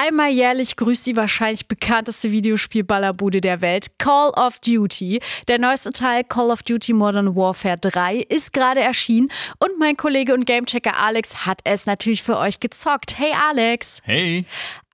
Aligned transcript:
Einmal 0.00 0.30
jährlich 0.30 0.76
grüßt 0.76 1.08
die 1.08 1.16
wahrscheinlich 1.16 1.66
bekannteste 1.66 2.30
Videospiel-Ballerbude 2.30 3.40
der 3.40 3.60
Welt, 3.60 3.98
Call 3.98 4.30
of 4.30 4.60
Duty. 4.60 5.18
Der 5.48 5.58
neueste 5.58 5.90
Teil, 5.90 6.22
Call 6.22 6.52
of 6.52 6.62
Duty 6.62 6.92
Modern 6.92 7.34
Warfare 7.34 7.78
3, 7.78 8.18
ist 8.18 8.52
gerade 8.52 8.78
erschienen 8.78 9.28
und 9.58 9.76
mein 9.80 9.96
Kollege 9.96 10.34
und 10.34 10.46
Gamechecker 10.46 10.96
Alex 10.96 11.46
hat 11.46 11.62
es 11.64 11.86
natürlich 11.86 12.22
für 12.22 12.38
euch 12.38 12.60
gezockt. 12.60 13.18
Hey 13.18 13.32
Alex! 13.50 14.00
Hey! 14.04 14.44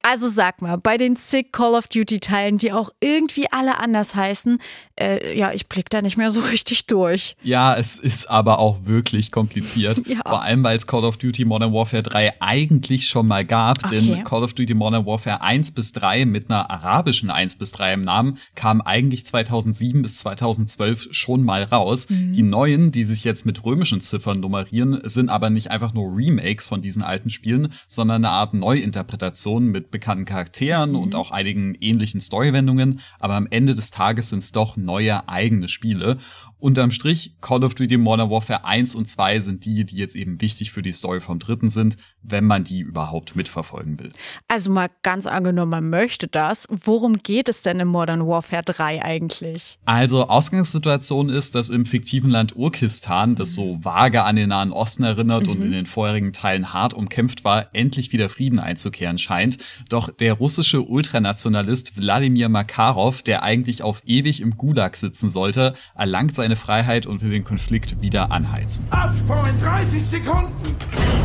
Also 0.07 0.29
sag 0.29 0.61
mal, 0.61 0.77
bei 0.77 0.99
den 0.99 1.17
zig 1.17 1.51
Call 1.51 1.73
of 1.73 1.87
Duty-Teilen, 1.87 2.59
die 2.59 2.73
auch 2.73 2.91
irgendwie 3.01 3.47
alle 3.51 3.79
anders 3.79 4.15
heißen, 4.15 4.59
äh, 5.01 5.37
ja, 5.37 5.53
ich 5.53 5.67
blick 5.67 5.89
da 5.89 6.03
nicht 6.03 6.19
mehr 6.19 6.31
so 6.31 6.41
richtig 6.53 6.85
durch. 6.85 7.37
Ja, 7.43 7.75
es 7.75 7.97
ist 7.97 8.27
aber 8.27 8.59
auch 8.59 8.85
wirklich 8.85 9.33
kompliziert. 9.33 10.03
Ja. 10.07 10.21
Vor 10.27 10.43
allem, 10.43 10.63
weil 10.63 10.77
es 10.77 10.87
Call 10.87 11.03
of 11.05 11.17
Duty 11.17 11.47
Modern 11.47 11.73
Warfare 11.73 12.03
3 12.03 12.35
eigentlich 12.41 13.09
schon 13.09 13.27
mal 13.27 13.45
gab. 13.45 13.83
Okay. 13.85 14.01
Denn 14.01 14.25
Call 14.25 14.43
of 14.43 14.53
Duty 14.53 14.75
Modern 14.75 15.07
Warfare 15.07 15.41
1 15.41 15.73
bis 15.73 15.93
3 15.93 16.27
mit 16.27 16.51
einer 16.51 16.71
arabischen 16.71 17.31
1 17.31 17.57
bis 17.57 17.73
3 17.73 17.95
im 17.95 18.03
Namen 18.03 18.39
kam 18.55 18.83
eigentlich 18.83 19.25
2007 19.25 20.03
bis 20.03 20.19
2012 20.19 21.09
schon 21.13 21.43
mal 21.43 21.63
raus. 21.63 22.11
Mhm. 22.11 22.35
Die 22.35 22.43
neuen, 22.43 22.93
die 22.93 23.05
sich 23.05 23.25
jetzt 23.25 23.47
mit 23.47 23.65
römischen 23.65 24.03
Ziffern 24.03 24.41
nummerieren, 24.41 25.01
sind 25.05 25.31
aber 25.31 25.49
nicht 25.49 25.71
einfach 25.71 25.95
nur 25.95 26.15
Remakes 26.15 26.69
von 26.69 26.83
diesen 26.83 27.03
alten 27.03 27.31
Spielen, 27.31 27.73
sondern 27.89 28.25
eine 28.25 28.33
Art 28.33 28.53
Neuinterpretation 28.53 29.67
mit 29.67 29.91
bekannten 29.95 30.25
Charakteren 30.25 30.91
mhm. 30.91 30.97
und 30.97 31.15
auch 31.15 31.31
einigen 31.31 31.77
ähnlichen 31.81 32.21
Storywendungen, 32.21 33.01
aber 33.21 33.35
am 33.35 33.47
Ende 33.49 33.77
des 33.77 33.93
Tages 33.93 34.29
sind 34.29 34.41
es 34.41 34.51
doch 34.51 34.77
neue 34.77 35.29
eigene 35.29 35.69
Spiele. 35.69 36.19
Unterm 36.59 36.91
Strich, 36.91 37.37
Call 37.41 37.63
of 37.63 37.77
Duty 37.77 37.97
Modern 37.97 38.29
Warfare 38.29 38.65
1 38.65 38.97
und 38.97 39.09
2 39.09 39.39
sind 39.41 39.65
die, 39.65 39.87
die 39.87 39.97
jetzt 39.97 40.17
eben 40.17 40.41
wichtig 40.41 40.73
für 40.73 40.83
die 40.83 40.93
Story 40.93 41.21
vom 41.21 41.39
dritten 41.39 41.71
sind, 41.71 41.97
wenn 42.25 42.45
man 42.45 42.65
die 42.65 42.81
überhaupt 42.81 43.37
mitverfolgen 43.37 43.99
will. 44.01 44.11
Also 44.49 44.73
mal 44.73 44.89
ganz 45.03 45.27
angenommen, 45.27 45.71
man 45.71 45.91
möchte 45.91 46.27
das. 46.27 46.67
Worum 46.71 47.19
geht 47.19 47.49
es 47.49 47.63
denn 47.63 47.79
in 47.81 47.89
Modern 47.89 48.27
Warfare 48.27 48.63
3 48.63 49.03
eigentlich? 49.03 49.79
Also 49.85 50.29
Ausgangssituation 50.29 51.29
ist, 51.29 51.55
dass 51.55 51.69
im 51.69 51.87
fiktiven 51.87 52.31
Land 52.31 52.57
Urkistan, 52.57 53.35
das 53.35 53.53
so 53.53 53.79
vage 53.83 54.25
an 54.25 54.37
den 54.37 54.49
Nahen 54.49 54.73
Osten 54.73 55.05
erinnert 55.05 55.47
mhm. 55.47 55.53
und 55.53 55.63
in 55.63 55.73
den 55.73 55.87
vorherigen 55.87 56.33
Teilen 56.33 56.73
hart 56.73 56.95
umkämpft 56.95 57.45
war, 57.45 57.69
endlich 57.75 58.13
wieder 58.13 58.29
Frieden 58.29 58.59
einzukehren 58.59 59.19
scheint. 59.19 59.59
Doch 59.89 60.11
der 60.11 60.35
russische 60.35 60.83
Ultranationalist 60.83 61.97
Wladimir 61.97 62.49
Makarov, 62.49 63.23
der 63.23 63.43
eigentlich 63.43 63.83
auf 63.83 64.03
ewig 64.07 64.41
im 64.41 64.57
Gulag 64.57 64.97
sitzen 64.97 65.29
sollte, 65.29 65.75
erlangt 65.95 66.35
seine 66.35 66.57
Freiheit 66.57 67.07
und 67.07 67.23
will 67.23 67.31
den 67.31 67.45
Konflikt 67.45 68.01
wieder 68.01 68.31
anheizen. 68.31 68.87
Absprung 68.91 69.47
in 69.47 69.59
30 69.59 70.03
Sekunden! 70.03 71.24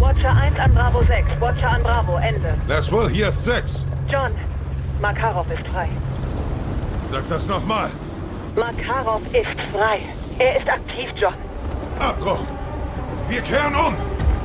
Watcher 0.00 0.34
1 0.34 0.58
an 0.58 0.72
Bravo 0.72 1.02
6. 1.02 1.40
Watcher 1.40 1.70
an 1.72 1.82
Bravo. 1.82 2.16
Ende. 2.16 2.54
Das 2.66 2.90
wohl, 2.90 3.10
hier 3.10 3.28
ist 3.28 3.44
6. 3.44 3.84
John, 4.08 4.32
Makarov 5.00 5.46
ist 5.52 5.66
frei. 5.68 5.88
Sag 7.10 7.28
das 7.28 7.46
nochmal. 7.46 7.90
Makarov 8.56 9.20
ist 9.34 9.60
frei. 9.72 10.00
Er 10.38 10.56
ist 10.56 10.68
aktiv, 10.70 11.12
John. 11.16 11.34
Abbruch. 11.98 12.40
Wir 13.28 13.42
kehren 13.42 13.74
um. 13.74 13.94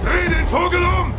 Dreh 0.04 0.28
den 0.30 0.46
Vogel 0.48 0.84
um. 0.84 1.14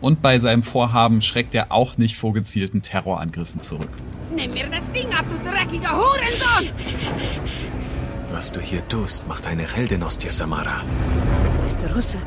Und 0.00 0.22
bei 0.22 0.38
seinem 0.38 0.62
Vorhaben 0.62 1.20
schreckt 1.20 1.54
er 1.54 1.70
auch 1.70 1.98
nicht 1.98 2.16
vor 2.16 2.32
gezielten 2.32 2.80
Terrorangriffen 2.80 3.60
zurück. 3.60 3.90
Nimm 4.34 4.52
mir 4.54 4.68
das 4.68 4.90
Ding 4.92 5.12
ab, 5.12 5.26
du 5.28 5.36
dreckiger 5.48 5.90
Hurensohn! 5.90 6.72
Was 8.32 8.50
du 8.50 8.60
hier 8.60 8.88
tust, 8.88 9.28
macht 9.28 9.46
eine 9.46 9.70
Heldin 9.70 10.02
aus 10.02 10.16
dir, 10.16 10.32
Samara. 10.32 10.80
Bist 11.64 11.78
Russe. 11.94 12.18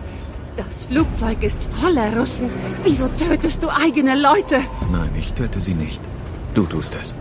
Das 0.57 0.85
Flugzeug 0.85 1.43
ist 1.43 1.65
voller 1.65 2.17
Russen. 2.17 2.49
Wieso 2.83 3.07
tötest 3.09 3.61
du 3.61 3.67
eigene 3.69 4.15
Leute? 4.15 4.61
Nein, 4.91 5.11
ich 5.17 5.33
töte 5.33 5.59
sie 5.59 5.73
nicht. 5.73 5.99
Du 6.53 6.63
tust 6.63 6.95
es. 6.95 7.13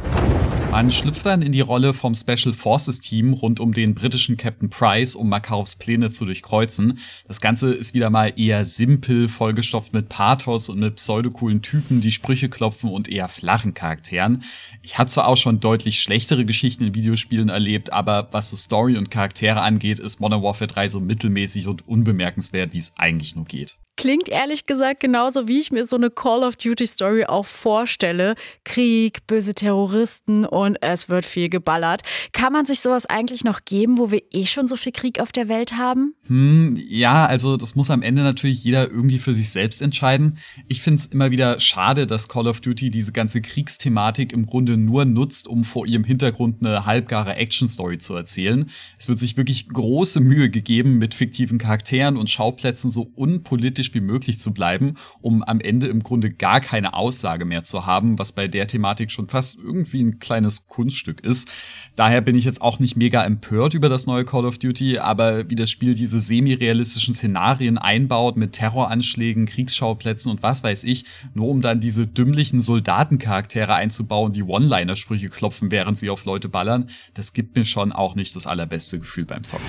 Man 0.74 0.90
schlüpft 0.90 1.24
dann 1.24 1.40
in 1.40 1.52
die 1.52 1.60
Rolle 1.60 1.94
vom 1.94 2.16
Special 2.16 2.52
Forces 2.52 2.98
Team 2.98 3.32
rund 3.32 3.60
um 3.60 3.72
den 3.72 3.94
britischen 3.94 4.36
Captain 4.36 4.70
Price, 4.70 5.14
um 5.14 5.28
Makarovs 5.28 5.76
Pläne 5.76 6.10
zu 6.10 6.24
durchkreuzen. 6.24 6.98
Das 7.28 7.40
Ganze 7.40 7.72
ist 7.72 7.94
wieder 7.94 8.10
mal 8.10 8.32
eher 8.36 8.64
simpel, 8.64 9.28
vollgestopft 9.28 9.92
mit 9.92 10.08
Pathos 10.08 10.68
und 10.68 10.80
mit 10.80 10.96
pseudocoolen 10.96 11.62
Typen, 11.62 12.00
die 12.00 12.10
Sprüche 12.10 12.48
klopfen 12.48 12.90
und 12.90 13.08
eher 13.08 13.28
flachen 13.28 13.72
Charakteren. 13.74 14.42
Ich 14.82 14.98
hatte 14.98 15.12
zwar 15.12 15.28
auch 15.28 15.36
schon 15.36 15.60
deutlich 15.60 16.00
schlechtere 16.00 16.44
Geschichten 16.44 16.82
in 16.82 16.94
Videospielen 16.96 17.50
erlebt, 17.50 17.92
aber 17.92 18.26
was 18.32 18.48
so 18.48 18.56
Story 18.56 18.96
und 18.96 19.12
Charaktere 19.12 19.60
angeht, 19.60 20.00
ist 20.00 20.18
Modern 20.18 20.42
Warfare 20.42 20.66
3 20.66 20.88
so 20.88 20.98
mittelmäßig 20.98 21.68
und 21.68 21.86
unbemerkenswert, 21.86 22.72
wie 22.72 22.78
es 22.78 22.94
eigentlich 22.96 23.36
nur 23.36 23.44
geht. 23.44 23.76
Klingt 24.04 24.28
ehrlich 24.28 24.66
gesagt 24.66 25.00
genauso, 25.00 25.48
wie 25.48 25.60
ich 25.62 25.72
mir 25.72 25.86
so 25.86 25.96
eine 25.96 26.10
Call 26.10 26.44
of 26.44 26.56
Duty 26.56 26.86
Story 26.86 27.24
auch 27.24 27.46
vorstelle. 27.46 28.34
Krieg, 28.62 29.26
böse 29.26 29.54
Terroristen 29.54 30.44
und 30.44 30.76
es 30.82 31.08
wird 31.08 31.24
viel 31.24 31.48
geballert. 31.48 32.02
Kann 32.32 32.52
man 32.52 32.66
sich 32.66 32.80
sowas 32.80 33.06
eigentlich 33.06 33.44
noch 33.44 33.64
geben, 33.64 33.96
wo 33.96 34.10
wir 34.10 34.20
eh 34.30 34.44
schon 34.44 34.66
so 34.66 34.76
viel 34.76 34.92
Krieg 34.92 35.20
auf 35.20 35.32
der 35.32 35.48
Welt 35.48 35.78
haben? 35.78 36.14
Hm, 36.26 36.78
ja, 36.88 37.26
also 37.26 37.58
das 37.58 37.74
muss 37.74 37.90
am 37.90 38.00
Ende 38.00 38.22
natürlich 38.22 38.64
jeder 38.64 38.90
irgendwie 38.90 39.18
für 39.18 39.34
sich 39.34 39.50
selbst 39.50 39.82
entscheiden. 39.82 40.38
Ich 40.68 40.80
finde 40.80 41.00
es 41.00 41.06
immer 41.06 41.30
wieder 41.30 41.60
schade, 41.60 42.06
dass 42.06 42.30
Call 42.30 42.46
of 42.46 42.62
Duty 42.62 42.90
diese 42.90 43.12
ganze 43.12 43.42
Kriegsthematik 43.42 44.32
im 44.32 44.46
Grunde 44.46 44.78
nur 44.78 45.04
nutzt, 45.04 45.46
um 45.46 45.64
vor 45.64 45.86
ihrem 45.86 46.02
Hintergrund 46.04 46.64
eine 46.64 46.86
halbgare 46.86 47.36
Action-Story 47.36 47.98
zu 47.98 48.14
erzählen. 48.14 48.70
Es 48.98 49.06
wird 49.06 49.18
sich 49.18 49.36
wirklich 49.36 49.68
große 49.68 50.20
Mühe 50.20 50.48
gegeben, 50.48 50.96
mit 50.96 51.12
fiktiven 51.12 51.58
Charakteren 51.58 52.16
und 52.16 52.30
Schauplätzen 52.30 52.90
so 52.90 53.02
unpolitisch 53.14 53.92
wie 53.92 54.00
möglich 54.00 54.38
zu 54.38 54.54
bleiben, 54.54 54.94
um 55.20 55.42
am 55.42 55.60
Ende 55.60 55.88
im 55.88 56.02
Grunde 56.02 56.30
gar 56.30 56.62
keine 56.62 56.94
Aussage 56.94 57.44
mehr 57.44 57.64
zu 57.64 57.84
haben, 57.84 58.18
was 58.18 58.32
bei 58.32 58.48
der 58.48 58.66
Thematik 58.66 59.10
schon 59.10 59.28
fast 59.28 59.58
irgendwie 59.62 60.02
ein 60.02 60.20
kleines 60.20 60.68
Kunststück 60.68 61.20
ist. 61.20 61.50
Daher 61.96 62.22
bin 62.22 62.34
ich 62.34 62.46
jetzt 62.46 62.62
auch 62.62 62.78
nicht 62.78 62.96
mega 62.96 63.22
empört 63.22 63.74
über 63.74 63.90
das 63.90 64.06
neue 64.06 64.24
Call 64.24 64.46
of 64.46 64.56
Duty, 64.56 64.98
aber 64.98 65.50
wie 65.50 65.54
das 65.54 65.70
Spiel 65.70 65.94
diese 65.94 66.13
semi-realistischen 66.20 67.14
Szenarien 67.14 67.78
einbaut 67.78 68.36
mit 68.36 68.52
Terroranschlägen, 68.52 69.46
Kriegsschauplätzen 69.46 70.30
und 70.30 70.42
was 70.42 70.62
weiß 70.62 70.84
ich, 70.84 71.04
nur 71.34 71.48
um 71.48 71.60
dann 71.60 71.80
diese 71.80 72.06
dümmlichen 72.06 72.60
Soldatencharaktere 72.60 73.74
einzubauen, 73.74 74.32
die 74.32 74.42
One-Liner-Sprüche 74.42 75.28
klopfen, 75.28 75.70
während 75.70 75.98
sie 75.98 76.10
auf 76.10 76.24
Leute 76.24 76.48
ballern, 76.48 76.90
das 77.14 77.32
gibt 77.32 77.56
mir 77.56 77.64
schon 77.64 77.92
auch 77.92 78.14
nicht 78.14 78.36
das 78.36 78.46
allerbeste 78.46 78.98
Gefühl 78.98 79.24
beim 79.24 79.44
Zocken. 79.44 79.64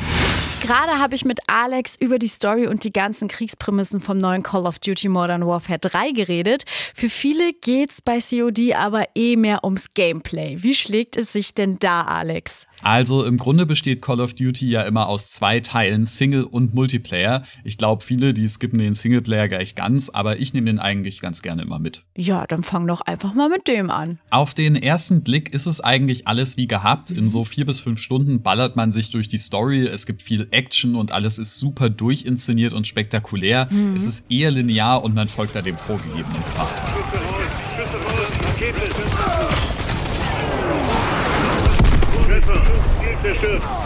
Gerade 0.66 0.98
habe 0.98 1.14
ich 1.14 1.26
mit 1.26 1.42
Alex 1.46 1.96
über 2.00 2.18
die 2.18 2.28
Story 2.28 2.66
und 2.66 2.84
die 2.86 2.92
ganzen 2.92 3.28
Kriegsprämissen 3.28 4.00
vom 4.00 4.18
neuen 4.18 4.42
Call 4.42 4.66
of 4.66 4.80
Duty 4.80 5.10
Modern 5.10 5.46
Warfare 5.46 5.78
3 5.78 6.12
geredet. 6.14 6.64
Für 6.96 7.08
viele 7.08 7.54
geht's 7.54 8.02
bei 8.02 8.18
COD 8.18 8.74
aber 8.74 9.06
eh 9.14 9.36
mehr 9.36 9.64
ums 9.64 9.94
Gameplay. 9.94 10.56
Wie 10.64 10.74
schlägt 10.74 11.18
es 11.18 11.32
sich 11.32 11.54
denn 11.54 11.78
da, 11.78 12.02
Alex? 12.02 12.66
Also 12.82 13.24
im 13.24 13.38
Grunde 13.38 13.66
besteht 13.66 14.02
Call 14.02 14.20
of 14.20 14.34
Duty 14.34 14.70
ja 14.70 14.84
immer 14.84 15.08
aus 15.08 15.30
zwei 15.30 15.60
Teilen, 15.60 16.06
Single 16.06 16.44
und 16.44 16.74
Multiplayer. 16.74 17.44
Ich 17.64 17.78
glaube, 17.78 18.04
viele, 18.04 18.34
die 18.34 18.48
skippen 18.48 18.80
den 18.80 18.94
Singleplayer 18.94 19.48
gleich 19.48 19.76
ganz, 19.76 20.10
aber 20.10 20.40
ich 20.40 20.54
nehme 20.54 20.68
den 20.68 20.80
eigentlich 20.80 21.20
ganz 21.20 21.42
gerne 21.42 21.62
immer 21.62 21.80
mit. 21.80 22.04
Ja, 22.16 22.46
dann 22.46 22.64
fang 22.64 22.86
doch 22.88 23.02
einfach 23.02 23.34
mal 23.34 23.50
mit 23.50 23.68
dem 23.68 23.90
an. 23.90 24.20
Auf 24.30 24.54
den 24.54 24.76
ersten 24.76 25.24
Blick 25.24 25.54
ist 25.54 25.66
es 25.66 25.82
eigentlich 25.82 26.28
alles 26.28 26.58
wie 26.58 26.68
gehabt. 26.68 27.12
In 27.12 27.30
so 27.30 27.44
vier 27.44 27.66
bis 27.66 27.80
fünf 27.80 28.00
Stunden 28.00 28.42
ballert 28.42 28.76
man 28.76 28.92
sich 28.92 29.10
durch 29.10 29.28
die 29.28 29.38
Story. 29.38 29.88
Es 29.88 30.06
gibt 30.06 30.22
viel 30.22 30.48
Action 30.56 30.96
und 30.96 31.12
alles 31.12 31.38
ist 31.38 31.60
super 31.60 31.90
durchinszeniert 31.90 32.74
und 32.74 32.88
spektakulär. 32.88 33.68
Mhm. 33.70 33.96
Es 33.96 34.08
ist 34.08 34.32
eher 34.32 34.52
linear 34.52 35.04
und 35.04 35.14
man 35.14 35.28
folgt 35.28 35.56
da 35.56 35.62
dem 35.62 35.78
vorgegebenen 35.78 36.42
Pfad. 36.56 36.74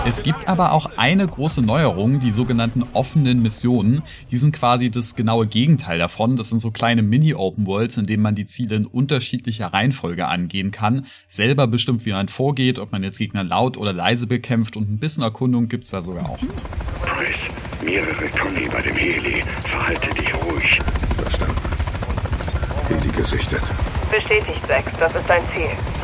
Es 0.06 0.24
gibt 0.24 0.48
aber 0.48 0.72
auch 0.72 0.92
eine 0.98 1.28
große 1.28 1.62
Neuerung, 1.62 2.20
die 2.20 2.32
sogenannten 2.32 2.84
offenen 2.94 3.42
Missionen. 3.42 4.02
Die 4.32 4.38
sind 4.38 4.56
quasi 4.56 4.90
das 4.90 5.16
genaue 5.16 5.48
Gegenteil 5.48 6.00
davon. 6.00 6.36
Das 6.36 6.50
sind 6.50 6.60
so 6.60 6.72
kleine 6.72 7.02
Mini-Open 7.02 7.66
Worlds, 7.66 7.98
in 7.98 8.06
denen 8.06 8.24
man 8.24 8.36
die 8.36 8.48
Ziele 8.48 8.76
in 8.76 8.86
unterschiedlicher 8.86 9.68
Reihenfolge 9.68 10.28
angehen 10.28 10.72
kann. 10.72 11.06
Selber 11.28 11.68
bestimmt, 11.68 12.06
wie 12.06 12.12
man 12.12 12.28
vorgeht, 12.28 12.80
ob 12.80 12.92
man 12.92 13.04
jetzt 13.04 13.18
Gegner 13.18 13.44
laut 13.44 13.78
oder 13.78 13.94
leise 13.94 14.28
bekämpft 14.28 14.78
und 14.78 14.90
ein 14.90 15.00
bisschen 15.00 15.24
Erkundung 15.24 15.68
gibt's 15.68 15.90
da 15.90 16.02
sogar 16.02 16.30
auch. 16.30 16.40
Chris, 16.40 17.38
mehrere 17.84 18.28
Conny 18.38 18.68
bei 18.72 18.82
dem 18.82 18.96
Heli. 18.96 19.44
Verhalte 19.66 20.10
dich 20.14 20.34
ruhig. 20.36 20.80
Verstanden. 21.18 21.56
Heli 22.88 23.12
gesichtet. 23.12 23.64
Bestätigt, 24.10 24.66
Sex. 24.68 24.92
Das 25.00 25.14
ist 25.14 25.30
dein 25.30 25.42
Ziel. 25.54 25.99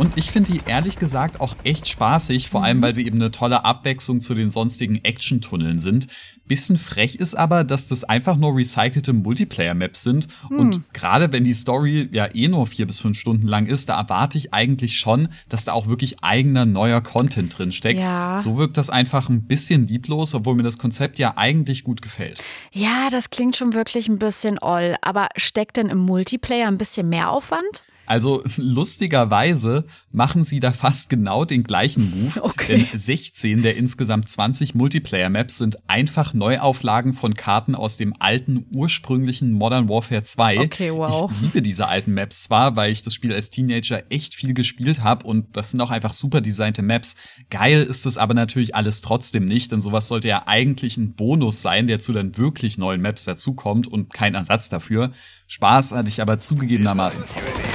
Und 0.00 0.16
ich 0.16 0.30
finde 0.30 0.52
die 0.52 0.62
ehrlich 0.64 0.98
gesagt 0.98 1.42
auch 1.42 1.54
echt 1.62 1.86
spaßig, 1.86 2.48
vor 2.48 2.64
allem 2.64 2.80
weil 2.80 2.94
sie 2.94 3.04
eben 3.04 3.20
eine 3.20 3.30
tolle 3.30 3.66
Abwechslung 3.66 4.22
zu 4.22 4.32
den 4.32 4.48
sonstigen 4.48 5.04
Action-Tunneln 5.04 5.78
sind. 5.78 6.06
Bisschen 6.48 6.78
frech 6.78 7.16
ist 7.16 7.34
aber, 7.34 7.64
dass 7.64 7.84
das 7.84 8.04
einfach 8.04 8.38
nur 8.38 8.56
recycelte 8.56 9.12
Multiplayer-Maps 9.12 10.02
sind. 10.02 10.28
Hm. 10.48 10.58
Und 10.58 10.94
gerade 10.94 11.30
wenn 11.34 11.44
die 11.44 11.52
Story 11.52 12.08
ja 12.12 12.34
eh 12.34 12.48
nur 12.48 12.66
vier 12.66 12.86
bis 12.86 12.98
fünf 12.98 13.18
Stunden 13.18 13.46
lang 13.46 13.66
ist, 13.66 13.90
da 13.90 14.00
erwarte 14.00 14.38
ich 14.38 14.54
eigentlich 14.54 14.96
schon, 14.96 15.28
dass 15.50 15.64
da 15.64 15.74
auch 15.74 15.86
wirklich 15.86 16.24
eigener 16.24 16.64
neuer 16.64 17.02
Content 17.02 17.58
drin 17.58 17.70
steckt. 17.70 18.02
Ja. 18.02 18.40
So 18.40 18.56
wirkt 18.56 18.78
das 18.78 18.88
einfach 18.88 19.28
ein 19.28 19.42
bisschen 19.42 19.86
lieblos, 19.86 20.34
obwohl 20.34 20.54
mir 20.54 20.62
das 20.62 20.78
Konzept 20.78 21.18
ja 21.18 21.34
eigentlich 21.36 21.84
gut 21.84 22.00
gefällt. 22.00 22.42
Ja, 22.72 23.10
das 23.10 23.28
klingt 23.28 23.54
schon 23.54 23.74
wirklich 23.74 24.08
ein 24.08 24.18
bisschen 24.18 24.58
oll. 24.60 24.96
Aber 25.02 25.28
steckt 25.36 25.76
denn 25.76 25.90
im 25.90 25.98
Multiplayer 25.98 26.68
ein 26.68 26.78
bisschen 26.78 27.10
mehr 27.10 27.30
Aufwand? 27.30 27.84
Also 28.10 28.42
lustigerweise 28.56 29.84
machen 30.10 30.42
sie 30.42 30.58
da 30.58 30.72
fast 30.72 31.10
genau 31.10 31.44
den 31.44 31.62
gleichen 31.62 32.10
Move. 32.10 32.40
Okay. 32.50 32.86
Denn 32.90 32.98
16 32.98 33.62
der 33.62 33.76
insgesamt 33.76 34.28
20 34.28 34.74
Multiplayer-Maps 34.74 35.58
sind 35.58 35.78
einfach 35.88 36.34
Neuauflagen 36.34 37.14
von 37.14 37.34
Karten 37.34 37.74
aus 37.74 37.96
dem 37.96 38.14
alten, 38.18 38.66
ursprünglichen 38.74 39.52
Modern 39.52 39.88
Warfare 39.88 40.24
2. 40.24 40.60
Okay, 40.60 40.90
wow. 40.92 41.30
Ich 41.30 41.40
liebe 41.40 41.62
diese 41.62 41.86
alten 41.86 42.14
Maps 42.14 42.42
zwar, 42.42 42.76
weil 42.76 42.90
ich 42.90 43.02
das 43.02 43.14
Spiel 43.14 43.32
als 43.32 43.50
Teenager 43.50 44.02
echt 44.10 44.34
viel 44.34 44.54
gespielt 44.54 45.02
habe 45.02 45.26
und 45.26 45.56
das 45.56 45.70
sind 45.70 45.80
auch 45.80 45.90
einfach 45.90 46.12
super 46.12 46.40
designte 46.40 46.82
Maps. 46.82 47.14
Geil 47.50 47.82
ist 47.82 48.06
das 48.06 48.18
aber 48.18 48.34
natürlich 48.34 48.74
alles 48.74 49.00
trotzdem 49.00 49.44
nicht, 49.44 49.70
denn 49.70 49.80
sowas 49.80 50.08
sollte 50.08 50.28
ja 50.28 50.46
eigentlich 50.46 50.96
ein 50.96 51.14
Bonus 51.14 51.62
sein, 51.62 51.86
der 51.86 52.00
zu 52.00 52.12
dann 52.12 52.36
wirklich 52.36 52.78
neuen 52.78 53.02
Maps 53.02 53.24
dazukommt 53.24 53.86
und 53.86 54.12
kein 54.12 54.34
Ersatz 54.34 54.68
dafür. 54.68 55.12
Spaß 55.46 55.92
hatte 55.92 56.08
ich 56.08 56.20
aber 56.22 56.38
zugegebenermaßen 56.38 57.24
trotzdem. 57.26 57.69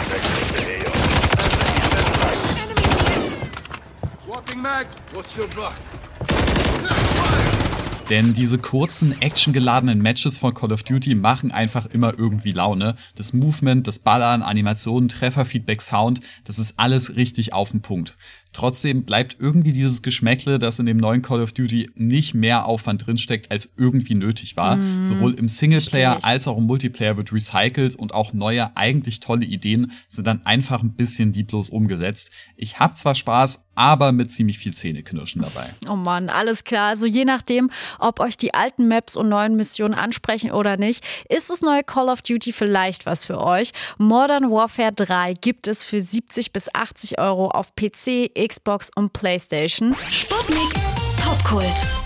Denn 8.09 8.33
diese 8.33 8.57
kurzen, 8.57 9.19
actiongeladenen 9.21 10.01
Matches 10.01 10.37
von 10.37 10.53
Call 10.53 10.73
of 10.73 10.83
Duty 10.83 11.15
machen 11.15 11.51
einfach 11.51 11.85
immer 11.85 12.13
irgendwie 12.17 12.51
Laune. 12.51 12.95
Das 13.15 13.31
Movement, 13.31 13.87
das 13.87 13.99
Ballern, 13.99 14.41
Animationen, 14.41 15.07
Trefferfeedback, 15.07 15.81
Sound, 15.81 16.19
das 16.43 16.59
ist 16.59 16.77
alles 16.77 17.15
richtig 17.15 17.53
auf 17.53 17.71
den 17.71 17.81
Punkt. 17.81 18.17
Trotzdem 18.55 19.03
bleibt 19.03 19.37
irgendwie 19.39 19.73
dieses 19.73 20.01
Geschmäckle, 20.01 20.59
dass 20.59 20.79
in 20.79 20.85
dem 20.85 20.97
neuen 20.97 21.21
Call 21.21 21.41
of 21.41 21.51
Duty 21.51 21.91
nicht 21.95 22.33
mehr 22.33 22.65
Aufwand 22.65 23.05
drinsteckt, 23.05 23.51
als 23.51 23.73
irgendwie 23.75 24.15
nötig 24.15 24.55
war. 24.55 24.77
Mm, 24.77 25.05
Sowohl 25.05 25.33
im 25.33 25.49
Singleplayer 25.49 26.19
als 26.23 26.47
auch 26.47 26.57
im 26.57 26.63
Multiplayer 26.63 27.17
wird 27.17 27.33
recycelt 27.33 27.95
und 27.95 28.13
auch 28.13 28.31
neue, 28.31 28.77
eigentlich 28.77 29.19
tolle 29.19 29.45
Ideen 29.45 29.91
sind 30.07 30.25
dann 30.25 30.45
einfach 30.45 30.83
ein 30.83 30.93
bisschen 30.93 31.33
lieblos 31.33 31.69
umgesetzt. 31.69 32.31
Ich 32.55 32.79
habe 32.79 32.93
zwar 32.93 33.15
Spaß, 33.15 33.64
aber 33.75 34.11
mit 34.11 34.31
ziemlich 34.31 34.57
viel 34.57 34.73
Zähneknirschen 34.73 35.41
dabei. 35.41 35.69
Oh 35.89 35.95
Mann, 35.95 36.29
alles 36.29 36.63
klar. 36.63 36.89
Also 36.89 37.05
je 37.05 37.25
nachdem, 37.25 37.69
ob 37.99 38.19
euch 38.19 38.37
die 38.37 38.53
alten 38.53 38.87
Maps 38.87 39.15
und 39.15 39.29
neuen 39.29 39.55
Missionen 39.55 39.93
ansprechen 39.93 40.51
oder 40.51 40.77
nicht, 40.77 41.03
ist 41.29 41.49
das 41.49 41.61
neue 41.61 41.83
Call 41.83 42.09
of 42.09 42.21
Duty 42.21 42.51
vielleicht 42.51 43.05
was 43.05 43.25
für 43.25 43.39
euch. 43.41 43.71
Modern 43.97 44.49
Warfare 44.49 44.93
3 44.93 45.33
gibt 45.33 45.67
es 45.67 45.83
für 45.83 46.01
70 46.01 46.53
bis 46.53 46.73
80 46.73 47.19
Euro 47.19 47.49
auf 47.49 47.75
PC, 47.75 48.31
Xbox 48.35 48.89
und 48.95 49.13
PlayStation. 49.13 49.95
Sputnik 50.11 50.73
Popkult. 51.17 52.04